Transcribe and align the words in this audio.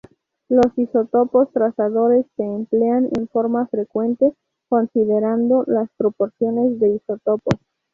Los 0.49 0.75
isótopos 0.79 1.51
trazadores 1.53 2.25
se 2.35 2.41
emplean 2.43 3.07
en 3.15 3.27
forma 3.27 3.67
frecuente 3.67 4.33
considerando 4.67 5.63
las 5.67 5.91
proporciones 5.95 6.79
de 6.79 6.95
isótopos. 6.95 7.59